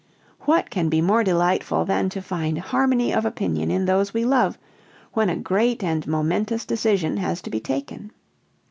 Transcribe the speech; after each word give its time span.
What 0.45 0.71
can 0.71 0.89
be 0.89 0.99
more 0.99 1.23
delightful 1.23 1.85
than 1.85 2.09
to 2.09 2.23
find 2.23 2.57
harmony 2.57 3.13
of 3.13 3.23
opinion 3.23 3.69
in 3.69 3.85
those 3.85 4.15
we 4.15 4.25
love, 4.25 4.57
when 5.13 5.29
a 5.29 5.35
great 5.35 5.83
and 5.83 6.07
momentous 6.07 6.65
decision 6.65 7.17
has 7.17 7.39
to 7.43 7.51
be 7.51 7.59
taken? 7.59 8.09